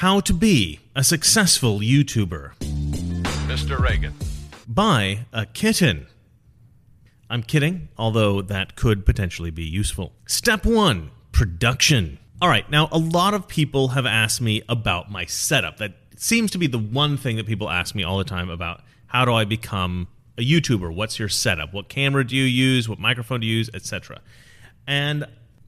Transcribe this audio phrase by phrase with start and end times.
[0.00, 2.54] How to Be a Successful YouTuber
[3.46, 3.78] Mr.
[3.78, 4.14] Reagan.
[4.66, 6.06] by a kitten.
[7.28, 10.14] I'm kidding, although that could potentially be useful.
[10.24, 12.18] Step one production.
[12.40, 15.76] All right, now a lot of people have asked me about my setup.
[15.76, 18.80] That seems to be the one thing that people ask me all the time about
[19.04, 20.08] how do I become
[20.38, 20.94] a YouTuber?
[20.94, 21.74] What's your setup?
[21.74, 22.88] What camera do you use?
[22.88, 24.22] What microphone do you use, etc.
[24.86, 25.26] And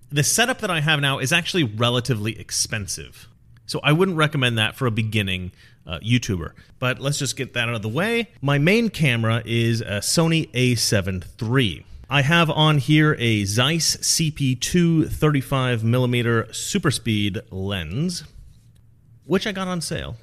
[0.09, 3.29] the setup that I have now is actually relatively expensive.
[3.67, 5.53] So I wouldn't recommend that for a beginning
[5.87, 6.53] uh, YouTuber.
[6.79, 8.29] But let's just get that out of the way.
[8.41, 11.87] My main camera is a Sony a7 III.
[12.11, 18.25] I have on here a Zeiss CP2 35mm super speed lens,
[19.25, 20.17] which I got on sale.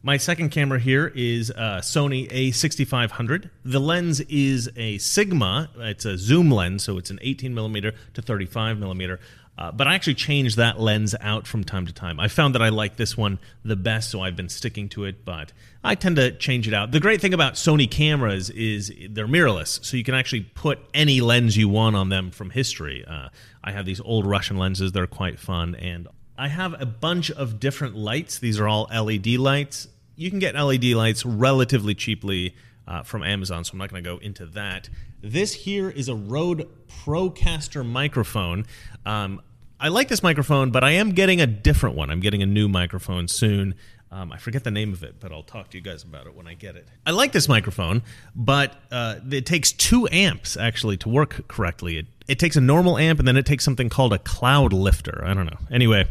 [0.00, 3.50] My second camera here is a Sony A6500.
[3.64, 5.68] The lens is a Sigma.
[5.76, 9.18] It's a zoom lens, so it's an 18 millimeter to 35 millimeter.
[9.58, 12.20] Uh, but I actually change that lens out from time to time.
[12.20, 15.24] I found that I like this one the best, so I've been sticking to it,
[15.24, 16.92] but I tend to change it out.
[16.92, 21.20] The great thing about Sony cameras is they're mirrorless, so you can actually put any
[21.20, 23.04] lens you want on them from history.
[23.04, 23.30] Uh,
[23.64, 26.06] I have these old Russian lenses that are quite fun, and
[26.36, 28.38] I have a bunch of different lights.
[28.38, 29.88] These are all LED lights.
[30.14, 32.54] You can get LED lights relatively cheaply
[32.86, 34.88] uh, from Amazon, so I'm not going to go into that.
[35.20, 36.68] This here is a Rode
[37.04, 38.66] Procaster microphone.
[39.04, 39.42] Um,
[39.80, 42.10] I like this microphone, but I am getting a different one.
[42.10, 43.76] I'm getting a new microphone soon.
[44.10, 46.34] Um, I forget the name of it, but I'll talk to you guys about it
[46.34, 46.88] when I get it.
[47.06, 48.02] I like this microphone,
[48.34, 51.98] but uh, it takes two amps actually to work correctly.
[51.98, 55.22] It, it takes a normal amp, and then it takes something called a cloud lifter.
[55.24, 55.58] I don't know.
[55.70, 56.08] Anyway,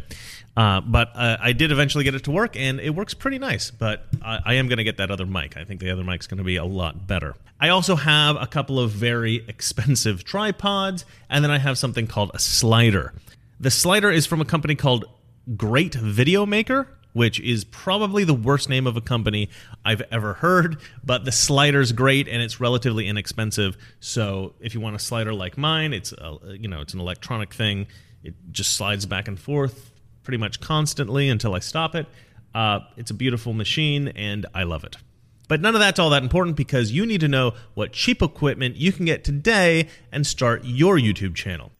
[0.56, 3.70] uh, but uh, I did eventually get it to work, and it works pretty nice.
[3.70, 5.56] But I, I am going to get that other mic.
[5.56, 7.34] I think the other mic's going to be a lot better.
[7.60, 12.30] I also have a couple of very expensive tripods, and then I have something called
[12.32, 13.12] a slider.
[13.60, 15.06] The slider is from a company called
[15.56, 19.48] Great Video Maker, which is probably the worst name of a company
[19.84, 23.76] I've ever heard, but the slider's great and it's relatively inexpensive.
[23.98, 27.52] So if you want a slider like mine, it's a, you know, it's an electronic
[27.52, 27.88] thing.
[28.22, 29.90] It just slides back and forth
[30.22, 32.06] pretty much constantly until I stop it.
[32.54, 34.98] Uh, it's a beautiful machine and I love it.
[35.48, 38.76] But none of that's all that important because you need to know what cheap equipment
[38.76, 41.72] you can get today and start your YouTube channel.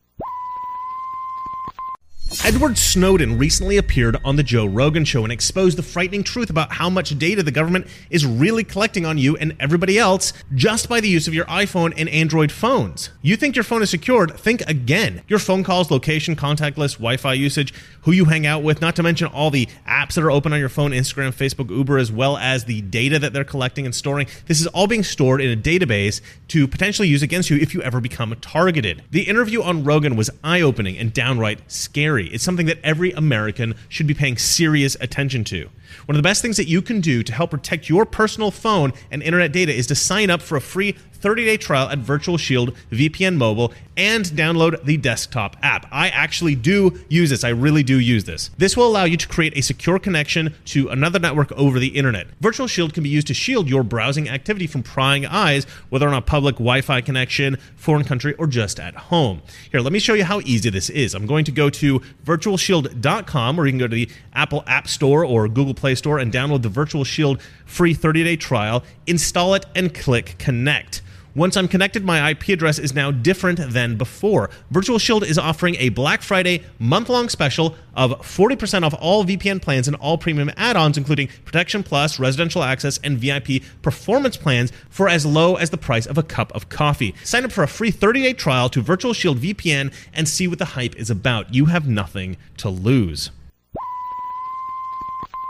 [2.44, 6.72] Edward Snowden recently appeared on The Joe Rogan Show and exposed the frightening truth about
[6.72, 11.00] how much data the government is really collecting on you and everybody else just by
[11.00, 13.08] the use of your iPhone and Android phones.
[13.22, 14.38] You think your phone is secured?
[14.38, 15.22] Think again.
[15.26, 17.72] Your phone calls, location, contact list, Wi Fi usage,
[18.02, 20.60] who you hang out with, not to mention all the apps that are open on
[20.60, 24.26] your phone Instagram, Facebook, Uber, as well as the data that they're collecting and storing.
[24.46, 27.80] This is all being stored in a database to potentially use against you if you
[27.80, 29.02] ever become targeted.
[29.12, 32.17] The interview on Rogan was eye opening and downright scary.
[32.26, 35.68] It's something that every American should be paying serious attention to.
[36.06, 38.92] One of the best things that you can do to help protect your personal phone
[39.10, 42.36] and internet data is to sign up for a free 30 day trial at Virtual
[42.36, 45.86] Shield VPN Mobile and download the desktop app.
[45.90, 47.42] I actually do use this.
[47.42, 48.50] I really do use this.
[48.56, 52.28] This will allow you to create a secure connection to another network over the internet.
[52.40, 56.14] Virtual Shield can be used to shield your browsing activity from prying eyes, whether on
[56.14, 59.42] a public Wi Fi connection, foreign country, or just at home.
[59.72, 61.14] Here, let me show you how easy this is.
[61.14, 65.24] I'm going to go to virtualshield.com or you can go to the Apple App Store
[65.24, 69.66] or Google Play Store and download the Virtual Shield free 30 day trial, install it,
[69.74, 71.02] and click connect.
[71.38, 74.50] Once I'm connected, my IP address is now different than before.
[74.72, 79.62] Virtual Shield is offering a Black Friday month long special of 40% off all VPN
[79.62, 84.72] plans and all premium add ons, including Protection Plus, Residential Access, and VIP performance plans
[84.90, 87.14] for as low as the price of a cup of coffee.
[87.22, 90.58] Sign up for a free 30 day trial to Virtual Shield VPN and see what
[90.58, 91.54] the hype is about.
[91.54, 93.30] You have nothing to lose.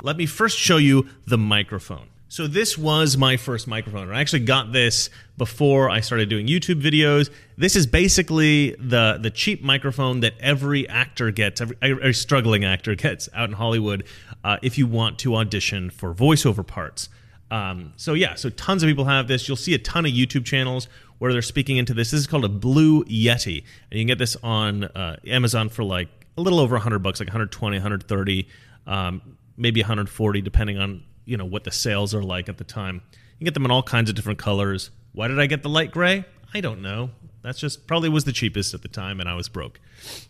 [0.03, 2.09] Let me first show you the microphone.
[2.31, 4.11] So this was my first microphone.
[4.11, 5.09] I actually got this
[5.39, 7.31] before I started doing YouTube videos.
[7.57, 12.95] This is basically the the cheap microphone that every actor gets, every, every struggling actor
[12.95, 14.05] gets out in Hollywood,
[14.45, 17.09] uh, if you want to audition for voiceover parts.
[17.51, 19.49] Um, so yeah, so tons of people have this.
[19.49, 20.87] You'll see a ton of YouTube channels
[21.19, 22.11] where they're speaking into this.
[22.11, 25.83] This is called a Blue Yeti, and you can get this on uh, Amazon for
[25.83, 28.49] like a little over 100 bucks, like 120, 130,
[28.87, 29.23] um,
[29.57, 33.03] maybe 140, depending on you know what the sales are like at the time.
[33.39, 34.91] You get them in all kinds of different colors.
[35.13, 36.25] Why did I get the light gray?
[36.55, 37.11] I don't know.
[37.43, 39.79] That's just probably was the cheapest at the time, and I was broke.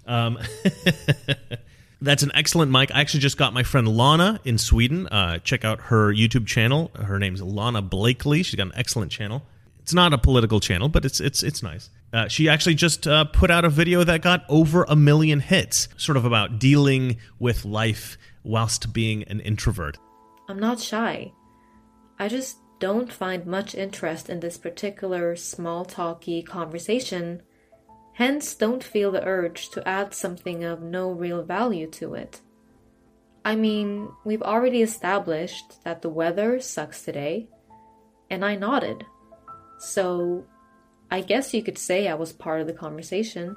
[0.07, 0.39] Um,
[2.03, 2.91] that's an excellent mic.
[2.93, 5.07] I actually just got my friend Lana in Sweden.
[5.07, 6.91] Uh, check out her YouTube channel.
[6.95, 8.43] Her name's Lana Blakely.
[8.43, 9.45] She's got an excellent channel.
[9.79, 11.91] It's not a political channel, but it's it's it's nice.
[12.13, 15.89] Uh, she actually just uh, put out a video that got over a million hits,
[15.97, 19.99] sort of about dealing with life whilst being an introvert.
[20.49, 21.33] I'm not shy.
[22.19, 27.43] I just don't find much interest in this particular small talky conversation,
[28.15, 32.41] hence, don't feel the urge to add something of no real value to it.
[33.45, 37.49] I mean, we've already established that the weather sucks today,
[38.31, 39.05] and I nodded.
[39.79, 40.45] So,
[41.11, 43.57] I guess you could say I was part of the conversation.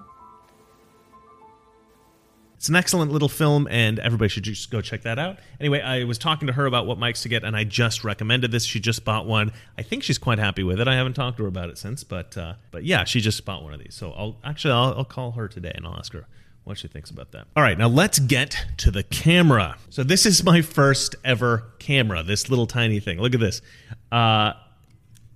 [2.62, 5.40] It's an excellent little film, and everybody should just go check that out.
[5.60, 8.52] Anyway, I was talking to her about what mics to get, and I just recommended
[8.52, 8.66] this.
[8.66, 9.52] She just bought one.
[9.80, 10.88] I think she's quite happy with it.
[10.88, 13.64] I haven't talked to her about it since, but uh, but yeah, she just bought
[13.64, 13.96] one of these.
[13.96, 16.28] So I'll actually I'll, I'll call her today and I'll ask her
[16.64, 17.48] what she thinks about that.
[17.56, 19.78] All right, now let's get to the camera.
[19.90, 22.22] So this is my first ever camera.
[22.22, 23.20] This little tiny thing.
[23.20, 23.64] Look at this.
[24.12, 24.54] Uh,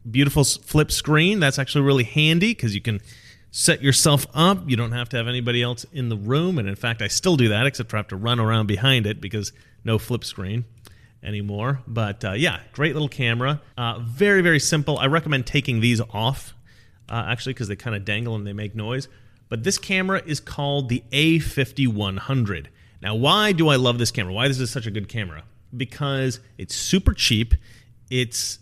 [0.07, 1.39] beautiful flip screen.
[1.39, 3.01] That's actually really handy because you can
[3.55, 4.69] set yourself up.
[4.69, 6.59] You don't have to have anybody else in the room.
[6.59, 9.07] And in fact, I still do that, except for I have to run around behind
[9.07, 9.53] it because
[9.85, 10.65] no flip screen
[11.23, 11.79] anymore.
[11.87, 13.61] But uh, yeah, great little camera.
[13.77, 14.97] Uh, very, very simple.
[14.99, 16.53] I recommend taking these off,
[17.07, 19.07] uh, actually, because they kind of dangle and they make noise.
[19.47, 22.67] But this camera is called the A5100.
[23.01, 24.33] Now, why do I love this camera?
[24.33, 25.43] Why is this such a good camera?
[25.75, 27.53] Because it's super cheap.
[28.09, 28.59] It's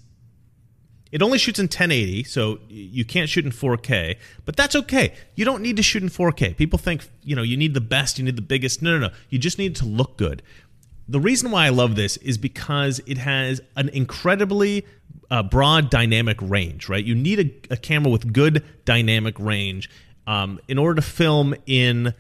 [1.14, 5.14] it only shoots in 1080, so you can't shoot in 4K, but that's okay.
[5.36, 6.58] You don't need to shoot in 4K.
[6.58, 8.82] People think, you know, you need the best, you need the biggest.
[8.82, 9.14] No, no, no.
[9.30, 10.42] You just need to look good.
[11.08, 14.88] The reason why I love this is because it has an incredibly
[15.30, 17.06] uh, broad dynamic range, right?
[17.06, 19.92] You need a, a camera with good dynamic range
[20.26, 22.16] um, in order to film in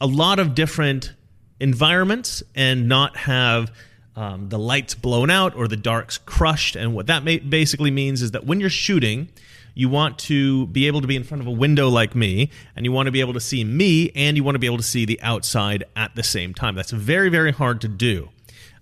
[0.00, 1.12] a lot of different
[1.58, 3.72] environments and not have
[4.16, 6.76] um, the lights blown out or the darks crushed.
[6.76, 9.28] And what that basically means is that when you're shooting,
[9.74, 12.84] you want to be able to be in front of a window like me, and
[12.84, 14.82] you want to be able to see me, and you want to be able to
[14.82, 16.74] see the outside at the same time.
[16.74, 18.28] That's very, very hard to do.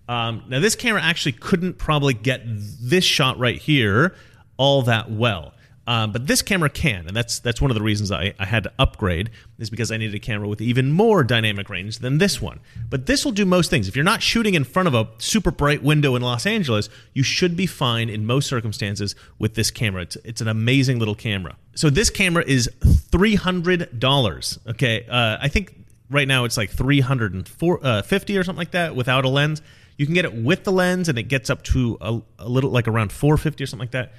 [0.08, 4.16] Um, now, this camera actually couldn't probably get this shot right here
[4.56, 5.54] all that well.
[5.90, 8.62] Um, but this camera can, and that's that's one of the reasons I, I had
[8.62, 9.28] to upgrade
[9.58, 12.60] is because I needed a camera with even more dynamic range than this one.
[12.88, 13.88] But this will do most things.
[13.88, 17.24] If you're not shooting in front of a super bright window in Los Angeles, you
[17.24, 20.02] should be fine in most circumstances with this camera.
[20.02, 21.56] It's, it's an amazing little camera.
[21.74, 22.70] So this camera is
[23.10, 24.60] three hundred dollars.
[24.68, 25.74] Okay, uh, I think
[26.08, 27.50] right now it's like three hundred and
[27.82, 29.60] uh, fifty or something like that without a lens.
[29.96, 32.70] You can get it with the lens, and it gets up to a, a little
[32.70, 34.12] like around four fifty or something like that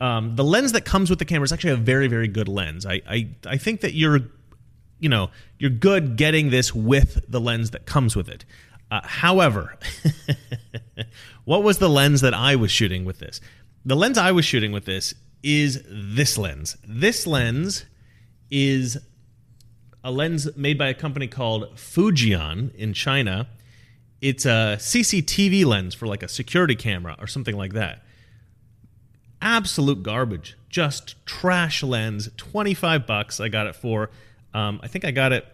[0.00, 2.84] um, the lens that comes with the camera is actually a very very good lens.
[2.84, 4.20] I, I I think that you're
[4.98, 8.44] you know you're good getting this with the lens that comes with it.
[8.90, 9.76] Uh, however,
[11.44, 13.40] what was the lens that I was shooting with this?
[13.84, 16.76] The lens I was shooting with this is this lens.
[16.86, 17.84] This lens
[18.50, 18.98] is
[20.04, 23.48] a lens made by a company called Fujian in China.
[24.20, 28.05] It's a CCTV lens for like a security camera or something like that
[29.40, 30.56] absolute garbage.
[30.68, 32.28] Just trash lens.
[32.36, 34.10] 25 bucks I got it for.
[34.54, 35.46] Um, I think I got it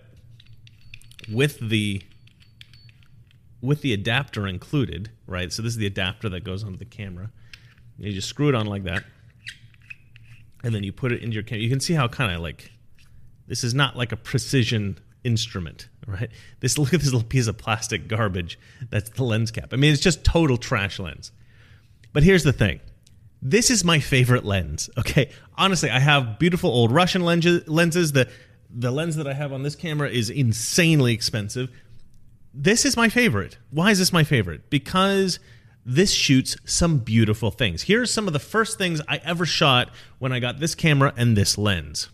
[1.30, 2.02] with the
[3.60, 5.52] with the adapter included, right?
[5.52, 7.30] So this is the adapter that goes onto the camera.
[7.96, 9.04] You just screw it on like that.
[10.64, 11.62] And then you put it into your camera.
[11.62, 12.72] You can see how kind of like
[13.46, 16.30] this is not like a precision instrument, right?
[16.60, 18.58] This look at this little piece of plastic garbage
[18.90, 19.72] that's the lens cap.
[19.72, 21.32] I mean, it's just total trash lens.
[22.12, 22.80] But here's the thing
[23.42, 24.88] this is my favorite lens.
[24.96, 28.12] Okay, honestly, I have beautiful old Russian lenses.
[28.12, 28.28] The
[28.74, 31.68] the lens that I have on this camera is insanely expensive.
[32.54, 33.58] This is my favorite.
[33.70, 34.70] Why is this my favorite?
[34.70, 35.40] Because
[35.84, 37.82] this shoots some beautiful things.
[37.82, 41.36] Here's some of the first things I ever shot when I got this camera and
[41.36, 42.08] this lens.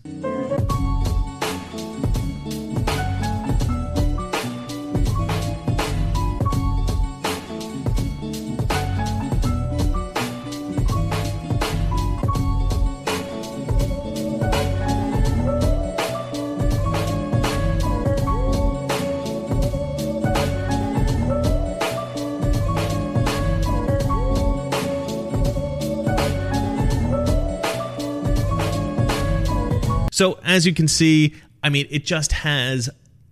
[30.18, 32.88] So as you can see, I mean, it just has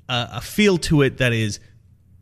[0.09, 1.59] a, a feel to it that is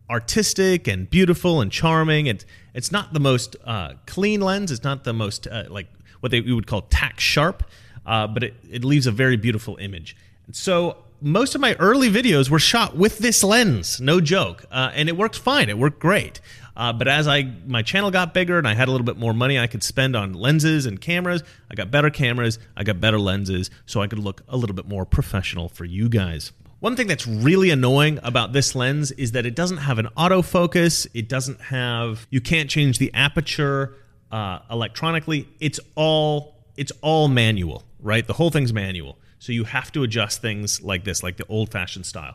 [0.08, 2.28] artistic and beautiful and charming.
[2.28, 4.72] It's it's not the most uh, clean lens.
[4.72, 5.88] It's not the most uh, like
[6.20, 7.62] what they we would call tack sharp,
[8.06, 10.16] uh, but it, it leaves a very beautiful image.
[10.52, 15.10] So most of my early videos were shot with this lens, no joke, uh, and
[15.10, 15.68] it worked fine.
[15.68, 16.40] It worked great.
[16.76, 19.32] Uh, but as I my channel got bigger and I had a little bit more
[19.32, 23.18] money I could spend on lenses and cameras, I got better cameras, I got better
[23.18, 26.52] lenses, so I could look a little bit more professional for you guys.
[26.80, 31.06] One thing that's really annoying about this lens is that it doesn't have an autofocus.
[31.14, 33.96] It doesn't have you can't change the aperture
[34.30, 35.48] uh, electronically.
[35.60, 38.26] It's all it's all manual, right?
[38.26, 39.16] The whole thing's manual.
[39.38, 42.34] So you have to adjust things like this, like the old fashioned style.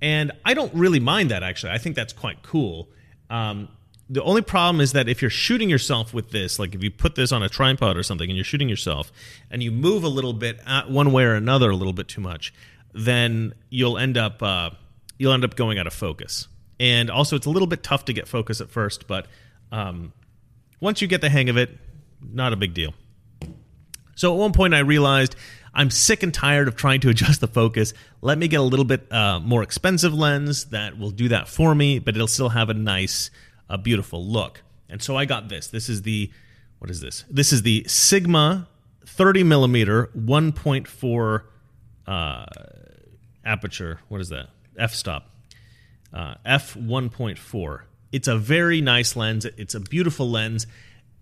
[0.00, 1.72] And I don't really mind that actually.
[1.72, 2.88] I think that's quite cool.
[3.28, 3.68] Um,
[4.12, 7.14] the only problem is that if you're shooting yourself with this, like if you put
[7.14, 9.12] this on a tripod or something and you're shooting yourself
[9.52, 12.52] and you move a little bit one way or another a little bit too much,
[12.92, 14.70] then you'll end up uh,
[15.16, 16.48] you'll end up going out of focus.
[16.80, 19.26] And also, it's a little bit tough to get focus at first, but
[19.70, 20.12] um,
[20.80, 21.70] once you get the hang of it,
[22.20, 22.94] not a big deal.
[24.16, 25.36] So at one point, I realized
[25.72, 27.94] I'm sick and tired of trying to adjust the focus.
[28.22, 31.74] Let me get a little bit uh, more expensive lens that will do that for
[31.74, 33.30] me, but it'll still have a nice,
[33.70, 34.62] uh, beautiful look.
[34.88, 35.68] And so I got this.
[35.68, 36.30] This is the,
[36.78, 37.24] what is this?
[37.30, 38.68] This is the Sigma
[39.06, 41.42] 30 millimeter 1.4
[42.06, 42.44] uh,
[43.44, 44.00] aperture.
[44.08, 44.48] What is that?
[44.76, 45.30] F stop.
[46.12, 47.82] Uh, F 1.4.
[48.12, 49.44] It's a very nice lens.
[49.44, 50.66] It's a beautiful lens.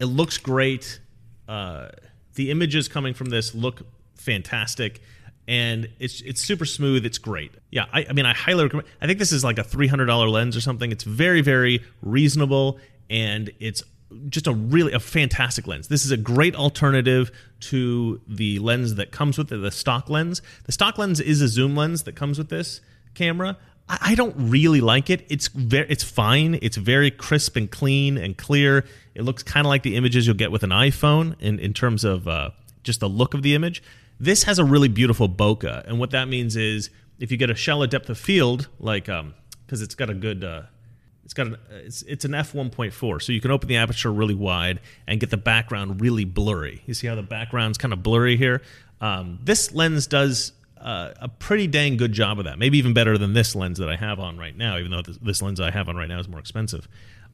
[0.00, 1.00] It looks great.
[1.46, 1.88] Uh,
[2.34, 3.82] the images coming from this look
[4.14, 5.02] fantastic
[5.48, 7.06] and it's it's super smooth.
[7.06, 7.52] It's great.
[7.70, 8.86] Yeah, I, I, mean, I highly recommend.
[9.00, 10.92] I think this is like a three hundred dollar lens or something.
[10.92, 12.78] It's very very reasonable,
[13.08, 13.82] and it's
[14.28, 15.88] just a really a fantastic lens.
[15.88, 20.42] This is a great alternative to the lens that comes with it, the stock lens.
[20.64, 22.82] The stock lens is a zoom lens that comes with this
[23.14, 23.56] camera.
[23.88, 25.24] I, I don't really like it.
[25.30, 26.58] It's very it's fine.
[26.60, 28.84] It's very crisp and clean and clear.
[29.14, 32.04] It looks kind of like the images you'll get with an iPhone in in terms
[32.04, 32.50] of uh,
[32.82, 33.82] just the look of the image.
[34.20, 37.54] This has a really beautiful bokeh, and what that means is if you get a
[37.54, 39.34] shallow depth of field, like um,
[39.64, 40.62] because it's got a good, uh,
[41.24, 43.76] it's got an, it's it's an f one point four, so you can open the
[43.76, 46.82] aperture really wide and get the background really blurry.
[46.86, 48.62] You see how the background's kind of blurry here.
[49.00, 52.58] Um, this lens does uh, a pretty dang good job of that.
[52.58, 55.18] Maybe even better than this lens that I have on right now, even though this,
[55.18, 56.88] this lens I have on right now is more expensive.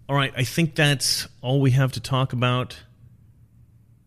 [0.08, 2.82] All right, I think that's all we have to talk about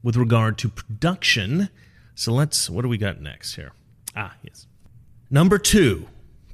[0.03, 1.69] with regard to production.
[2.17, 3.74] So let's, what do we got next here?
[4.15, 4.65] Ah, yes.
[5.29, 6.07] Number two,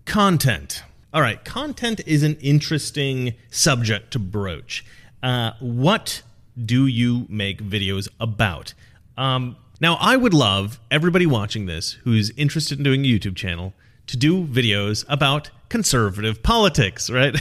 [0.03, 0.83] content.
[1.13, 4.83] All right, content is an interesting subject to broach.
[5.23, 6.21] Uh, what
[6.61, 8.73] do you make videos about?
[9.17, 13.73] Um, now, I would love everybody watching this who's interested in doing a YouTube channel
[14.07, 17.35] to do videos about conservative politics, right?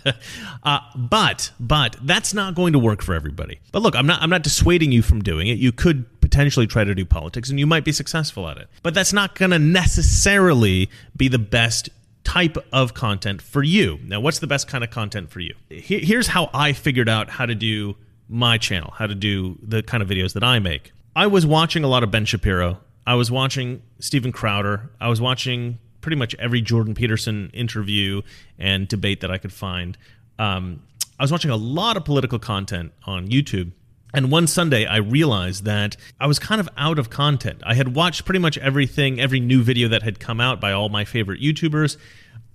[0.62, 3.58] uh, but but that's not going to work for everybody.
[3.72, 5.58] But look, I'm not I'm not dissuading you from doing it.
[5.58, 8.68] You could potentially try to do politics, and you might be successful at it.
[8.84, 11.88] But that's not going to necessarily be the best
[12.22, 13.98] type of content for you.
[14.04, 15.56] Now, what's the best kind of content for you?
[15.68, 17.96] Here's how I figured out how to do
[18.28, 20.92] my channel, how to do the kind of videos that I make.
[21.16, 24.90] I was watching a lot of Ben Shapiro I was watching Steven Crowder.
[25.00, 28.22] I was watching pretty much every Jordan Peterson interview
[28.58, 29.96] and debate that I could find.
[30.38, 30.82] Um,
[31.18, 33.72] I was watching a lot of political content on YouTube.
[34.14, 37.60] And one Sunday, I realized that I was kind of out of content.
[37.64, 40.88] I had watched pretty much everything, every new video that had come out by all
[40.88, 41.98] my favorite YouTubers.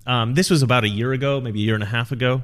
[0.08, 2.44] Um, this was about a year ago, maybe a year and a half ago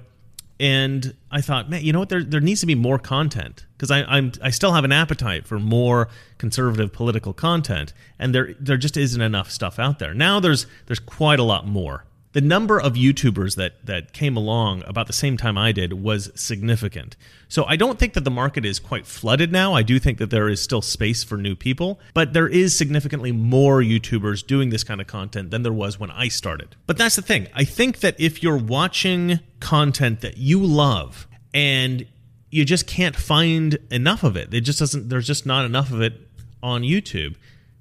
[0.59, 2.09] and I thought, man, you know what?
[2.09, 5.47] There there needs to be more content because I I'm I still have an appetite
[5.47, 10.13] for more conservative political content, and there there just isn't enough stuff out there.
[10.13, 14.83] Now there's there's quite a lot more the number of YouTubers that that came along
[14.85, 17.15] about the same time I did was significant.
[17.47, 19.73] So I don't think that the market is quite flooded now.
[19.73, 23.31] I do think that there is still space for new people, but there is significantly
[23.31, 26.75] more YouTubers doing this kind of content than there was when I started.
[26.85, 27.47] But that's the thing.
[27.55, 32.05] I think that if you're watching content that you love and
[32.51, 36.01] you just can't find enough of it, it just doesn't there's just not enough of
[36.01, 36.13] it
[36.61, 37.35] on YouTube.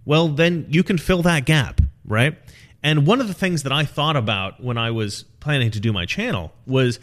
[0.07, 2.39] Well, then you can fill that gap, right?
[2.83, 5.93] And one of the things that I thought about when I was planning to do
[5.93, 7.01] my channel was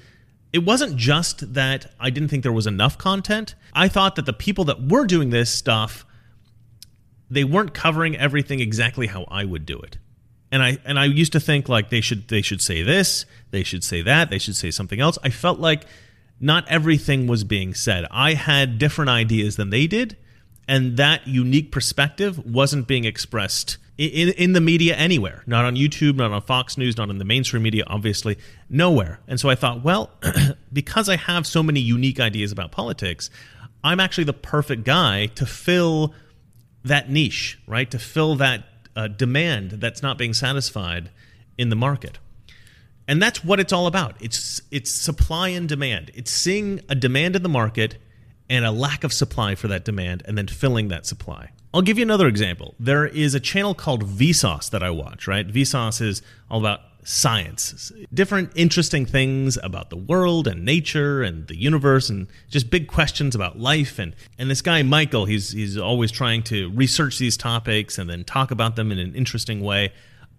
[0.53, 3.55] it wasn't just that I didn't think there was enough content.
[3.73, 6.05] I thought that the people that were doing this stuff
[7.29, 9.97] they weren't covering everything exactly how I would do it.
[10.51, 13.63] And I and I used to think like they should they should say this, they
[13.63, 15.17] should say that, they should say something else.
[15.23, 15.85] I felt like
[16.39, 18.05] not everything was being said.
[18.11, 20.17] I had different ideas than they did,
[20.67, 26.15] and that unique perspective wasn't being expressed in, in the media anywhere, not on YouTube,
[26.15, 28.37] not on Fox News, not in the mainstream media, obviously,
[28.69, 29.19] nowhere.
[29.27, 30.11] And so I thought, well,
[30.73, 33.29] because I have so many unique ideas about politics,
[33.83, 36.13] I'm actually the perfect guy to fill
[36.83, 37.89] that niche, right?
[37.91, 41.09] To fill that uh, demand that's not being satisfied
[41.57, 42.17] in the market.
[43.07, 44.15] And that's what it's all about.
[44.19, 46.11] It's it's supply and demand.
[46.15, 47.97] It's seeing a demand in the market
[48.49, 51.51] and a lack of supply for that demand and then filling that supply.
[51.75, 52.73] I'll give you another example.
[52.79, 55.45] There is a channel called Vsauce that I watch, right?
[55.45, 61.57] Vsauce is all about science, different interesting things about the world and nature and the
[61.57, 66.11] universe and just big questions about life and and this guy Michael, he's he's always
[66.11, 69.91] trying to research these topics and then talk about them in an interesting way.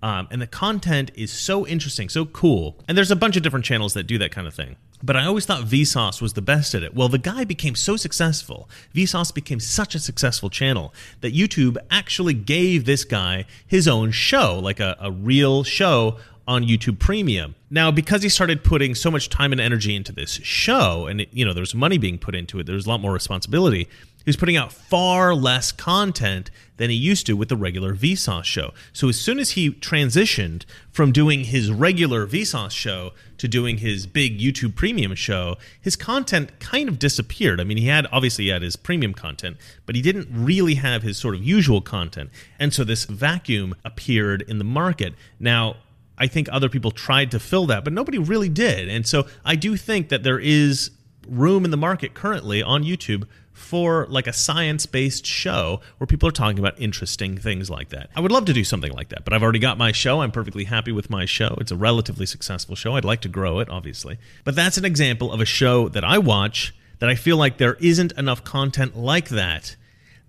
[0.06, 2.76] Um, and the content is so interesting, so cool.
[2.86, 4.76] And there's a bunch of different channels that do that kind of thing.
[5.02, 6.94] But I always thought Vsauce was the best at it.
[6.94, 8.70] Well, the guy became so successful.
[8.94, 14.60] Vsauce became such a successful channel that YouTube actually gave this guy his own show,
[14.60, 17.56] like a, a real show on YouTube Premium.
[17.68, 21.44] Now, because he started putting so much time and energy into this show, and you
[21.44, 23.88] know, there's money being put into it, there's a lot more responsibility.
[24.26, 28.74] He's putting out far less content than he used to with the regular Vsauce show.
[28.92, 34.06] So as soon as he transitioned from doing his regular Vsauce show to doing his
[34.06, 37.60] big YouTube Premium show, his content kind of disappeared.
[37.60, 41.02] I mean, he had obviously he had his premium content, but he didn't really have
[41.02, 42.30] his sort of usual content.
[42.58, 45.14] And so this vacuum appeared in the market.
[45.38, 45.76] Now,
[46.18, 48.88] I think other people tried to fill that, but nobody really did.
[48.88, 50.90] And so I do think that there is
[51.28, 53.24] room in the market currently on YouTube
[53.56, 58.10] for like a science-based show where people are talking about interesting things like that.
[58.14, 60.20] I would love to do something like that, but I've already got my show.
[60.20, 61.56] I'm perfectly happy with my show.
[61.58, 62.96] It's a relatively successful show.
[62.96, 64.18] I'd like to grow it, obviously.
[64.44, 67.74] But that's an example of a show that I watch that I feel like there
[67.80, 69.74] isn't enough content like that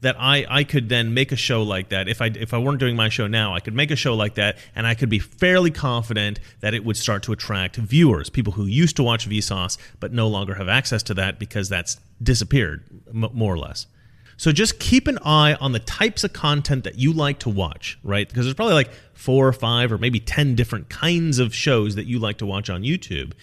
[0.02, 2.08] that I, I could then make a show like that.
[2.08, 4.36] If I if I weren't doing my show now I could make a show like
[4.36, 8.54] that and I could be fairly confident that it would start to attract viewers people
[8.54, 12.84] who used to watch Vsauce but no longer have access to that because that's disappeared
[13.10, 13.88] m- more or less.
[14.40, 17.98] So just keep an eye on the types of content that you like to watch
[18.04, 18.28] right?
[18.28, 22.06] Because there's probably like four or five or maybe 10 different kinds of shows that
[22.06, 23.34] you like to watch on YouTube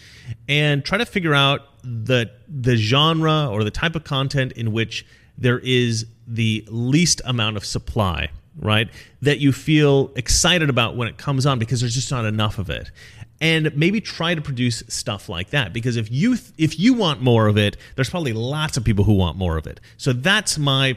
[0.48, 5.04] and try to figure out the the genre or the type of content in which
[5.36, 8.88] there is the least amount of supply, right?
[9.22, 12.70] That you feel excited about when it comes on because there's just not enough of
[12.70, 12.90] it.
[13.40, 17.20] And maybe try to produce stuff like that because if you th- if you want
[17.20, 19.80] more of it, there's probably lots of people who want more of it.
[19.96, 20.96] So that's my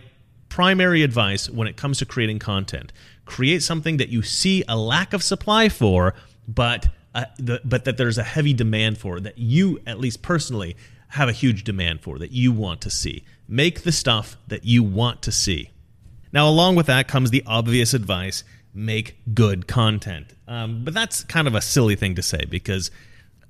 [0.50, 2.94] primary advice when it comes to creating content.
[3.26, 6.14] Create something that you see a lack of supply for,
[6.48, 10.78] but uh, the, but that there's a heavy demand for that you at least personally
[11.10, 13.24] have a huge demand for that you want to see.
[13.48, 15.72] Make the stuff that you want to see.
[16.34, 18.44] Now, along with that comes the obvious advice
[18.74, 20.34] make good content.
[20.48, 22.92] Um, but that's kind of a silly thing to say because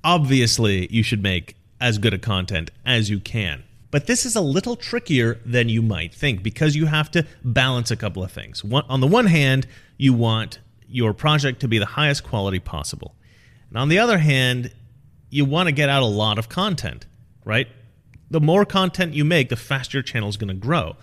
[0.03, 3.63] obviously you should make as good a content as you can.
[3.91, 7.91] But this is a little trickier than you might think because you have to balance
[7.91, 8.63] a couple of things.
[8.63, 9.67] One, on the one hand,
[9.97, 13.15] you want your project to be the highest quality possible.
[13.69, 14.71] And on the other hand,
[15.29, 17.05] you want to get out a lot of content,
[17.47, 17.67] right?
[18.29, 20.95] the more content you make, the faster your channel is going to grow.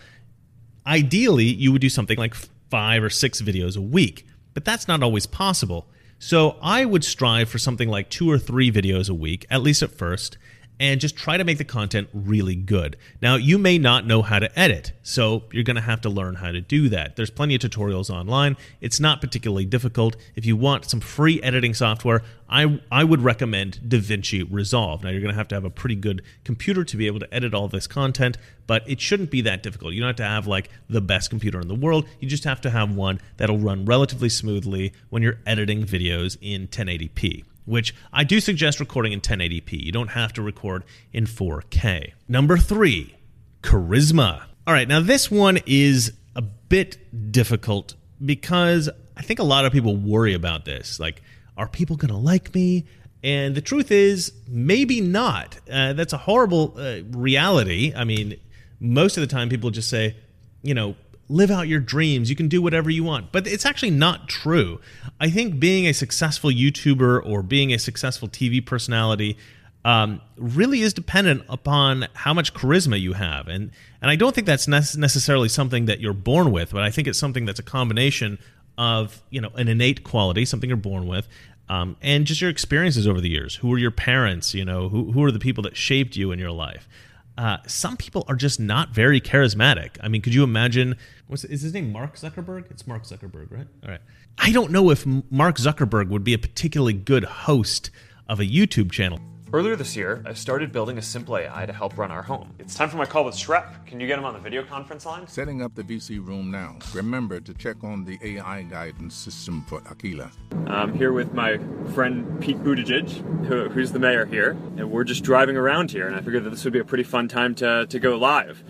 [0.87, 2.35] Ideally, you would do something like
[2.71, 5.87] five or six videos a week, but that's not always possible.
[6.19, 9.83] So I would strive for something like two or three videos a week, at least
[9.83, 10.37] at first,
[10.81, 12.97] and just try to make the content really good.
[13.23, 16.37] Now, you may not know how to edit, so you're going to have to learn
[16.37, 17.17] how to do that.
[17.17, 18.57] There's plenty of tutorials online.
[18.81, 20.17] It's not particularly difficult.
[20.35, 25.05] If you want some free editing software, I, I would recommend DaVinci Resolve.
[25.05, 27.33] Now, you're going to have to have a pretty good computer to be able to
[27.33, 29.95] edit all this content, but it shouldn't be that difficult.
[29.95, 32.09] You don't have to have like the best computer in the world.
[32.19, 36.67] You just have to have one that'll run relatively smoothly when you're editing videos in
[36.67, 39.83] 1080p which I do suggest recording in 1080p.
[39.83, 42.13] You don't have to record in 4K.
[42.29, 43.17] Number three,
[43.63, 44.45] charisma.
[44.67, 49.73] All right, now this one is a bit difficult because I think a lot of
[49.73, 50.99] people worry about this.
[50.99, 51.23] Like,
[51.57, 52.85] are people going to like me?
[53.23, 55.59] And the truth is, maybe not.
[55.71, 57.93] Uh, that's a horrible uh, reality.
[57.97, 58.39] I mean,
[58.81, 60.17] most of the time people just say,
[60.63, 60.95] you know,
[61.29, 62.31] live out your dreams.
[62.31, 63.33] You can do whatever you want.
[63.33, 64.81] But it's actually not true.
[65.21, 69.39] I think being a successful YouTuber or being a successful TV personality
[69.85, 73.49] um, really is dependent upon how much charisma you have.
[73.49, 77.07] And, and I don't think that's necessarily something that you're born with, but I think
[77.07, 78.39] it's something that's a combination
[78.77, 81.29] of you know an innate quality, something you're born with,
[81.69, 83.57] um, and just your experiences over the years.
[83.57, 84.55] Who are your parents?
[84.55, 86.89] You know, who, who are the people that shaped you in your life?
[87.37, 89.97] Uh, some people are just not very charismatic.
[90.01, 90.97] I mean, could you imagine?
[91.27, 91.91] What's is his name?
[91.91, 92.71] Mark Zuckerberg.
[92.71, 93.67] It's Mark Zuckerberg, right?
[93.83, 94.01] All right.
[94.39, 97.91] I don't know if Mark Zuckerberg would be a particularly good host
[98.29, 99.21] of a YouTube channel.
[99.53, 102.53] Earlier this year, I started building a simple AI to help run our home.
[102.59, 103.87] It's time for my call with Schrep.
[103.87, 105.29] Can you get him on the video conference line?
[105.29, 106.77] Setting up the VC room now.
[106.93, 110.33] Remember to check on the AI guidance system for Aquila.
[110.67, 111.59] I'm here with my
[111.95, 113.09] friend Pete Buttigieg,
[113.47, 116.51] who, who's the mayor here, and we're just driving around here, and I figured that
[116.51, 118.65] this would be a pretty fun time to, to go live.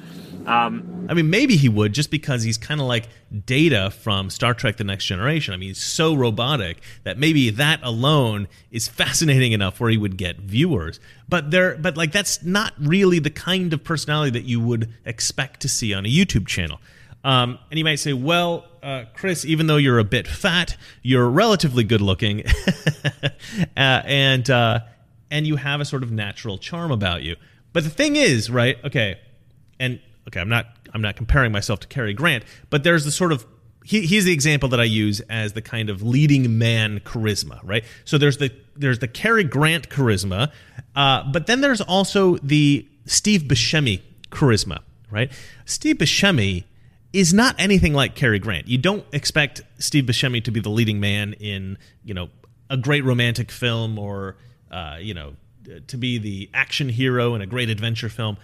[0.46, 3.09] Um, I mean, maybe he would just because he's kind of like
[3.46, 5.54] Data from Star Trek The Next Generation.
[5.54, 10.16] I mean, he's so robotic that maybe that alone is fascinating enough where he would
[10.16, 11.00] get viewers.
[11.28, 15.61] But there, but like that's not really the kind of personality that you would expect
[15.61, 16.78] to see on a YouTube channel.
[17.24, 21.28] Um, and you might say, well, uh, Chris, even though you're a bit fat, you're
[21.28, 22.42] relatively good looking,
[23.24, 23.30] uh,
[23.76, 24.80] and uh,
[25.30, 27.37] and you have a sort of natural charm about you.
[27.72, 28.76] But the thing is, right?
[28.85, 29.18] Okay,
[29.80, 33.33] and okay, I'm not I'm not comparing myself to Cary Grant, but there's the sort
[33.33, 33.47] of
[33.85, 37.85] he, he's the example that I use as the kind of leading man charisma, right?
[38.05, 40.51] So there's the there's the Cary Grant charisma,
[40.97, 45.31] uh, but then there's also the Steve Buscemi charisma, right?
[45.67, 46.65] Steve Buscemi
[47.13, 48.67] is not anything like Cary Grant.
[48.67, 52.31] You don't expect Steve Buscemi to be the leading man in you know
[52.71, 54.37] a great romantic film or
[54.71, 55.35] uh, you know
[55.87, 58.37] to be the action hero in a great adventure film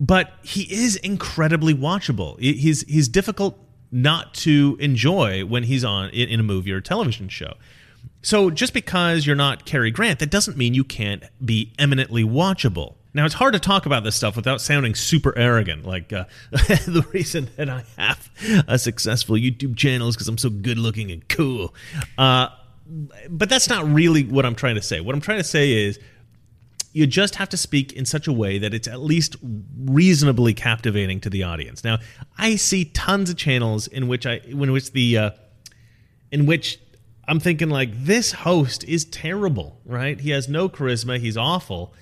[0.00, 2.38] but he is incredibly watchable.
[2.40, 3.58] He's he's difficult
[3.90, 7.54] not to enjoy when he's on in a movie or a television show.
[8.22, 12.94] So just because you're not Cary Grant, that doesn't mean you can't be eminently watchable.
[13.14, 15.86] Now it's hard to talk about this stuff without sounding super arrogant.
[15.86, 18.30] Like uh, the reason that I have
[18.68, 21.74] a successful YouTube channel is because I'm so good looking and cool.
[22.16, 22.48] Uh,
[23.28, 25.00] but that's not really what I'm trying to say.
[25.00, 25.98] What I'm trying to say is
[26.98, 29.36] you just have to speak in such a way that it's at least
[29.78, 31.84] reasonably captivating to the audience.
[31.84, 31.98] Now,
[32.36, 35.30] I see tons of channels in which I in which the uh,
[36.32, 36.80] in which
[37.28, 40.18] I'm thinking like this host is terrible, right?
[40.18, 41.94] He has no charisma, he's awful.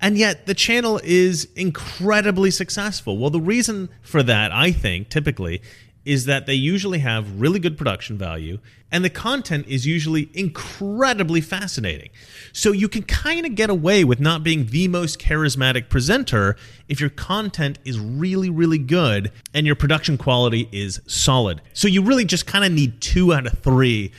[0.00, 3.18] And yet the channel is incredibly successful.
[3.18, 5.60] Well, the reason for that, I think, typically
[6.08, 8.58] is that they usually have really good production value
[8.90, 12.08] and the content is usually incredibly fascinating.
[12.54, 16.56] So you can kind of get away with not being the most charismatic presenter
[16.88, 21.60] if your content is really, really good and your production quality is solid.
[21.74, 24.10] So you really just kind of need two out of three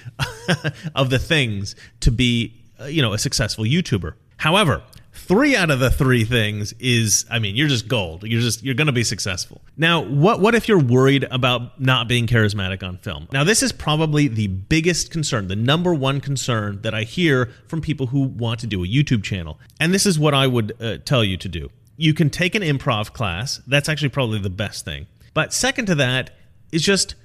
[0.93, 4.13] of the things to be, uh, you know, a successful YouTuber.
[4.37, 4.83] However,
[5.19, 8.23] three out of the three things is i mean you're just gold.
[8.23, 9.61] You're just you're going to be successful.
[9.77, 13.27] Now what what if you're worried about not being charismatic on film?
[13.31, 17.81] Now this is probably the biggest concern the number one concern that i hear from
[17.81, 19.59] people who want to do a youtube channel.
[19.79, 21.69] And this is what i would uh, tell you to do.
[21.97, 23.61] You can take an improv class.
[23.67, 25.07] That's actually probably the best thing.
[25.33, 26.31] But second to that
[26.71, 27.15] is just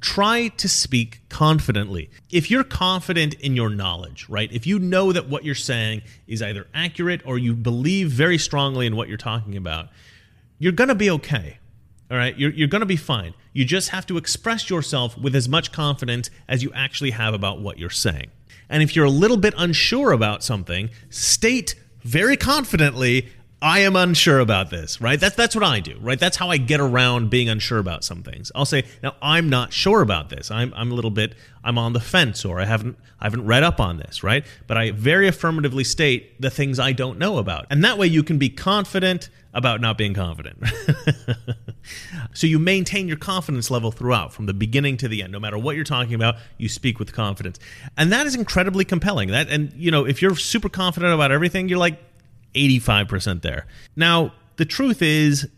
[0.00, 2.10] try to speak confidently.
[2.30, 4.50] If you're confident in your knowledge, right?
[4.52, 8.86] If you know that what you're saying is either accurate or you believe very strongly
[8.86, 9.88] in what you're talking about,
[10.58, 11.58] you're going to be okay.
[12.10, 12.36] All right?
[12.38, 13.34] You're, you're going to be fine.
[13.52, 17.60] You just have to express yourself with as much confidence as you actually have about
[17.60, 18.30] what you're saying.
[18.68, 23.28] And if you're a little bit unsure about something, state very confidently
[23.62, 25.20] I am unsure about this, right?
[25.20, 26.18] That's that's what I do, right?
[26.18, 28.50] That's how I get around being unsure about some things.
[28.54, 30.50] I'll say, now I'm not sure about this.
[30.50, 33.62] I'm I'm a little bit I'm on the fence or I haven't I haven't read
[33.62, 34.46] up on this, right?
[34.66, 37.66] But I very affirmatively state the things I don't know about.
[37.68, 40.62] And that way you can be confident about not being confident.
[42.32, 45.32] so you maintain your confidence level throughout from the beginning to the end.
[45.32, 47.58] No matter what you're talking about, you speak with confidence.
[47.96, 49.30] And that is incredibly compelling.
[49.30, 51.98] That and you know, if you're super confident about everything, you're like
[52.54, 53.66] 85% there.
[53.96, 55.48] Now, the truth is,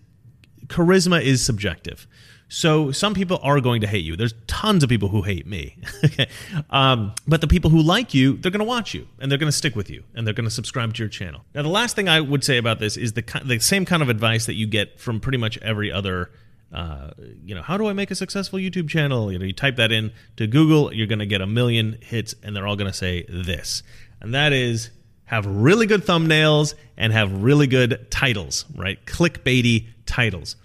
[0.67, 2.07] charisma is subjective.
[2.49, 4.15] So some people are going to hate you.
[4.15, 5.79] There's tons of people who hate me.
[6.05, 6.29] okay.
[6.69, 9.51] Um, but the people who like you, they're going to watch you and they're going
[9.51, 11.47] to stick with you and they're going to subscribe to your channel.
[11.55, 14.11] Now, the last thing I would say about this is the, the same kind of
[14.11, 16.31] advice that you get from pretty much every other
[16.73, 17.11] uh,
[17.45, 19.31] you know, how do I make a successful YouTube channel?
[19.31, 22.35] You know, you type that in to Google, you're going to get a million hits,
[22.43, 23.83] and they're all going to say this,
[24.21, 24.89] and that is
[25.33, 29.03] have really good thumbnails and have really good titles, right?
[29.07, 30.57] Clickbaity titles.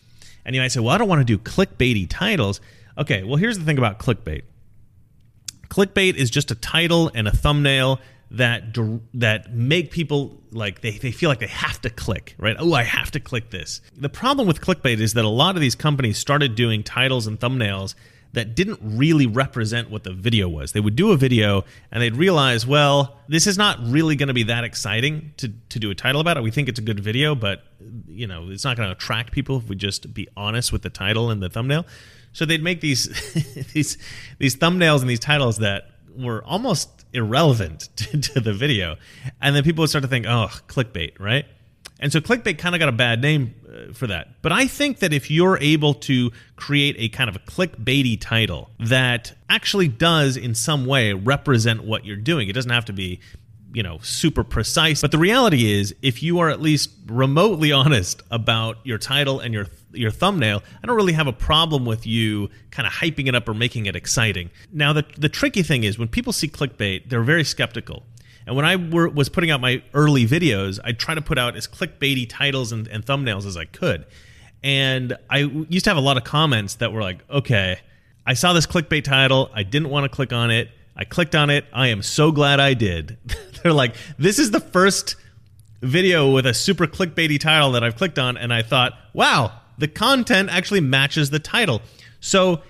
[0.44, 2.60] And you might say, well, I don't want to do clickbaity titles.
[2.98, 4.44] Okay, well, here's the thing about clickbait
[5.70, 8.00] clickbait is just a title and a thumbnail
[8.32, 8.78] that
[9.14, 12.84] that make people like they, they feel like they have to click right oh i
[12.84, 16.18] have to click this the problem with clickbait is that a lot of these companies
[16.18, 17.96] started doing titles and thumbnails
[18.38, 20.72] that didn't really represent what the video was.
[20.72, 24.34] They would do a video and they'd realize, well, this is not really going to
[24.34, 26.44] be that exciting to, to do a title about it.
[26.44, 27.64] We think it's a good video, but
[28.08, 30.92] you know, it's not going to attract people if we just be honest with the
[30.92, 31.88] title and the thumbnail.
[32.32, 33.08] So they'd make these
[33.74, 33.98] these
[34.38, 38.98] these thumbnails and these titles that were almost irrelevant to, to the video.
[39.42, 41.46] And then people would start to think, oh, clickbait, right?
[42.00, 44.42] And so clickbait kind of got a bad name uh, for that.
[44.42, 48.70] But I think that if you're able to create a kind of a clickbaity title
[48.80, 53.20] that actually does in some way represent what you're doing, it doesn't have to be
[53.74, 55.02] you know super precise.
[55.02, 59.54] But the reality is if you are at least remotely honest about your title and
[59.54, 63.34] your your thumbnail i don't really have a problem with you kind of hyping it
[63.34, 64.50] up or making it exciting.
[64.72, 68.04] Now the the tricky thing is when people see clickbait they're very skeptical
[68.48, 71.58] and when I were, was putting out my early videos, I try to put out
[71.58, 74.06] as clickbaity titles and, and thumbnails as I could.
[74.64, 77.80] And I used to have a lot of comments that were like, okay,
[78.26, 79.52] I saw this clickbait title.
[79.54, 80.70] I didn't want to click on it.
[80.96, 81.66] I clicked on it.
[81.74, 83.18] I am so glad I did.
[83.64, 85.18] They're like, this is the first
[85.82, 88.38] video with a super clickbaity title that I've clicked on.
[88.38, 91.82] And I thought, wow, the content actually matches the title.
[92.22, 92.62] So,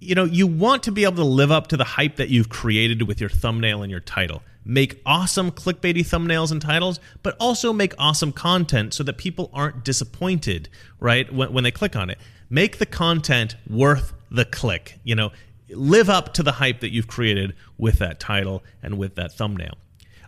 [0.00, 2.48] you know, you want to be able to live up to the hype that you've
[2.48, 7.72] created with your thumbnail and your title make awesome clickbaity thumbnails and titles, but also
[7.72, 12.18] make awesome content so that people aren't disappointed, right, when, when they click on it.
[12.48, 14.98] Make the content worth the click.
[15.04, 15.30] You know,
[15.70, 19.78] live up to the hype that you've created with that title and with that thumbnail.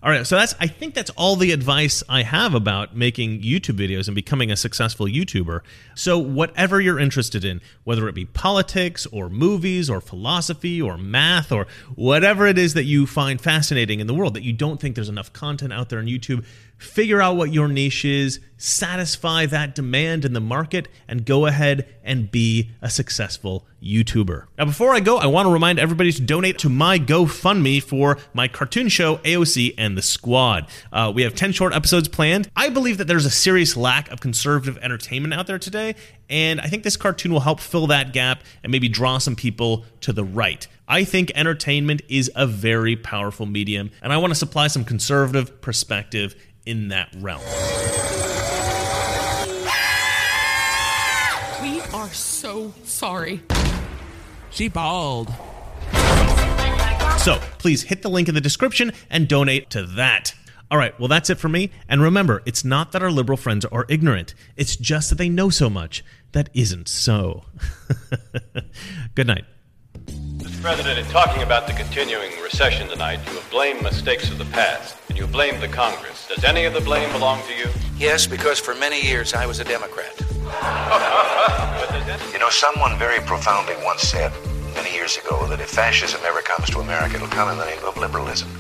[0.05, 3.77] All right, so that's I think that's all the advice I have about making YouTube
[3.77, 5.61] videos and becoming a successful YouTuber.
[5.95, 11.53] So whatever you're interested in, whether it be politics or movies or philosophy or math
[11.53, 14.97] or whatever it is that you find fascinating in the world that you don't think
[14.97, 16.45] there's enough content out there on YouTube,
[16.83, 21.89] figure out what your niche is, satisfy that demand in the market, and go ahead
[22.05, 24.47] and be a successful YouTuber.
[24.57, 28.19] Now, before I go, I want to remind everybody to donate to my GoFundMe for
[28.33, 30.69] my cartoon show, AOC and the Squad.
[30.93, 32.49] Uh, we have 10 short episodes planned.
[32.55, 35.97] I believe that there's a serious lack of conservative entertainment out there today,
[36.31, 39.85] and I think this cartoon will help fill that gap and maybe draw some people
[40.03, 40.67] to the right.
[40.87, 45.61] I think entertainment is a very powerful medium, and I want to supply some conservative
[45.61, 47.41] perspective in that realm.
[51.63, 53.43] We are so sorry.
[54.51, 55.33] She bawled.
[57.19, 60.35] So please hit the link in the description and donate to that.
[60.73, 61.71] All right, well, that's it for me.
[61.89, 65.51] And remember, it's not that our liberal friends are ignorant, it's just that they know
[65.51, 67.45] so much that isn't so.
[69.15, 69.45] Good night.
[70.43, 70.61] Mr.
[70.61, 74.97] President, in talking about the continuing recession tonight, you have blamed mistakes of the past,
[75.09, 76.27] and you blame the Congress.
[76.27, 77.69] Does any of the blame belong to you?
[77.97, 80.21] Yes, because for many years I was a Democrat.
[82.33, 84.33] you know, someone very profoundly once said
[84.75, 87.85] many years ago that if fascism ever comes to America, it'll come in the name
[87.85, 88.51] of liberalism.